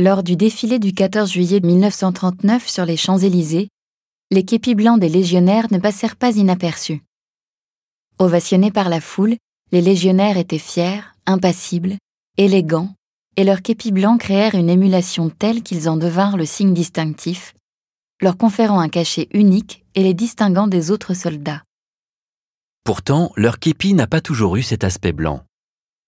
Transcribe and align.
Lors 0.00 0.22
du 0.22 0.36
défilé 0.36 0.78
du 0.78 0.92
14 0.92 1.28
juillet 1.28 1.58
1939 1.58 2.68
sur 2.68 2.84
les 2.84 2.96
Champs-Élysées, 2.96 3.68
les 4.30 4.44
képis 4.44 4.76
blancs 4.76 5.00
des 5.00 5.08
légionnaires 5.08 5.66
ne 5.72 5.78
passèrent 5.78 6.14
pas 6.14 6.36
inaperçus. 6.36 7.02
Ovationnés 8.20 8.70
par 8.70 8.90
la 8.90 9.00
foule, 9.00 9.34
les 9.72 9.80
légionnaires 9.80 10.36
étaient 10.36 10.60
fiers, 10.60 11.00
impassibles, 11.26 11.96
élégants, 12.36 12.94
et 13.36 13.42
leurs 13.42 13.60
képis 13.60 13.90
blancs 13.90 14.20
créèrent 14.20 14.54
une 14.54 14.70
émulation 14.70 15.30
telle 15.30 15.64
qu'ils 15.64 15.88
en 15.88 15.96
devinrent 15.96 16.36
le 16.36 16.46
signe 16.46 16.74
distinctif, 16.74 17.54
leur 18.20 18.36
conférant 18.36 18.78
un 18.78 18.88
cachet 18.88 19.26
unique 19.32 19.84
et 19.96 20.04
les 20.04 20.14
distinguant 20.14 20.68
des 20.68 20.92
autres 20.92 21.14
soldats. 21.14 21.64
Pourtant, 22.84 23.32
leur 23.34 23.58
képi 23.58 23.94
n'a 23.94 24.06
pas 24.06 24.20
toujours 24.20 24.54
eu 24.54 24.62
cet 24.62 24.84
aspect 24.84 25.12
blanc. 25.12 25.42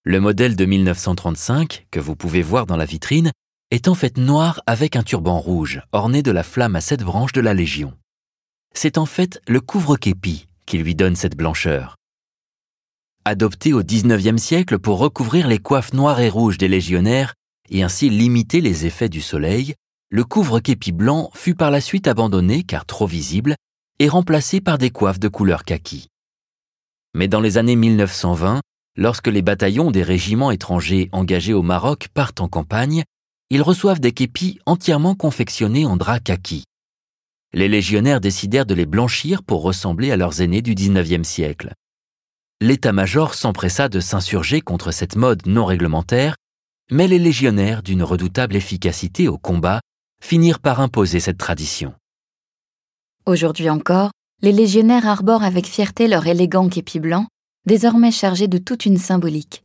Le 0.04 0.20
modèle 0.20 0.54
de 0.54 0.64
1935, 0.64 1.88
que 1.90 1.98
vous 1.98 2.14
pouvez 2.14 2.42
voir 2.42 2.66
dans 2.66 2.76
la 2.76 2.84
vitrine, 2.84 3.32
est 3.70 3.86
en 3.86 3.94
fait 3.94 4.16
noir 4.16 4.62
avec 4.66 4.96
un 4.96 5.02
turban 5.02 5.38
rouge, 5.38 5.80
orné 5.92 6.22
de 6.22 6.30
la 6.30 6.42
flamme 6.42 6.76
à 6.76 6.80
sept 6.80 7.02
branches 7.02 7.32
de 7.32 7.40
la 7.40 7.54
Légion. 7.54 7.92
C'est 8.74 8.98
en 8.98 9.06
fait 9.06 9.40
le 9.46 9.60
couvre-képi 9.60 10.48
qui 10.66 10.78
lui 10.78 10.94
donne 10.94 11.16
cette 11.16 11.36
blancheur. 11.36 11.96
Adopté 13.24 13.72
au 13.72 13.82
XIXe 13.82 14.40
siècle 14.40 14.78
pour 14.78 14.98
recouvrir 14.98 15.46
les 15.46 15.58
coiffes 15.58 15.92
noires 15.92 16.20
et 16.20 16.28
rouges 16.28 16.58
des 16.58 16.68
légionnaires 16.68 17.34
et 17.68 17.82
ainsi 17.82 18.10
limiter 18.10 18.60
les 18.60 18.86
effets 18.86 19.08
du 19.08 19.20
soleil, 19.20 19.74
le 20.10 20.24
couvre-képi 20.24 20.90
blanc 20.90 21.30
fut 21.34 21.54
par 21.54 21.70
la 21.70 21.80
suite 21.80 22.08
abandonné 22.08 22.64
car 22.64 22.86
trop 22.86 23.06
visible 23.06 23.54
et 24.00 24.08
remplacé 24.08 24.60
par 24.60 24.78
des 24.78 24.90
coiffes 24.90 25.20
de 25.20 25.28
couleur 25.28 25.64
kaki. 25.64 26.08
Mais 27.14 27.28
dans 27.28 27.40
les 27.40 27.58
années 27.58 27.76
1920, 27.76 28.60
lorsque 28.96 29.28
les 29.28 29.42
bataillons 29.42 29.90
des 29.90 30.02
régiments 30.02 30.50
étrangers 30.50 31.08
engagés 31.12 31.54
au 31.54 31.62
Maroc 31.62 32.08
partent 32.12 32.40
en 32.40 32.48
campagne, 32.48 33.04
ils 33.50 33.62
reçoivent 33.62 34.00
des 34.00 34.12
képis 34.12 34.58
entièrement 34.66 35.14
confectionnés 35.14 35.86
en 35.86 35.96
drap 35.96 36.20
kaki. 36.20 36.64
Les 37.52 37.68
légionnaires 37.68 38.20
décidèrent 38.20 38.66
de 38.66 38.74
les 38.74 38.86
blanchir 38.86 39.42
pour 39.42 39.62
ressembler 39.62 40.12
à 40.12 40.16
leurs 40.16 40.40
aînés 40.40 40.62
du 40.62 40.74
XIXe 40.74 41.26
siècle 41.26 41.74
l'état-major 42.60 43.34
s'empressa 43.34 43.88
de 43.88 44.00
s'insurger 44.00 44.60
contre 44.60 44.90
cette 44.90 45.16
mode 45.16 45.46
non 45.46 45.64
réglementaire, 45.64 46.36
mais 46.90 47.08
les 47.08 47.18
légionnaires, 47.18 47.82
d'une 47.82 48.02
redoutable 48.02 48.54
efficacité 48.54 49.28
au 49.28 49.38
combat, 49.38 49.80
finirent 50.22 50.60
par 50.60 50.80
imposer 50.80 51.20
cette 51.20 51.38
tradition. 51.38 51.94
Aujourd'hui 53.24 53.70
encore, 53.70 54.10
les 54.42 54.52
légionnaires 54.52 55.06
arborent 55.06 55.42
avec 55.42 55.66
fierté 55.66 56.08
leur 56.08 56.26
élégant 56.26 56.68
képi 56.68 57.00
blanc, 57.00 57.26
désormais 57.66 58.12
chargé 58.12 58.48
de 58.48 58.58
toute 58.58 58.84
une 58.84 58.98
symbolique. 58.98 59.64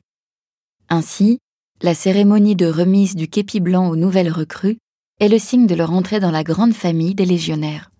Ainsi, 0.87 1.39
la 1.81 1.93
cérémonie 1.93 2.55
de 2.55 2.67
remise 2.67 3.15
du 3.15 3.27
képi 3.27 3.59
blanc 3.59 3.89
aux 3.89 3.97
nouvelles 3.97 4.31
recrues 4.31 4.77
est 5.19 5.27
le 5.27 5.37
signe 5.37 5.67
de 5.67 5.75
leur 5.75 5.91
entrée 5.91 6.21
dans 6.21 6.31
la 6.31 6.43
grande 6.43 6.73
famille 6.73 7.15
des 7.15 7.25
légionnaires. 7.25 7.91